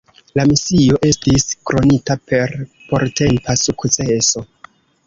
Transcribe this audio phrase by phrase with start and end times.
[0.37, 2.57] La misio estis kronita per
[2.89, 4.49] portempa sukceso.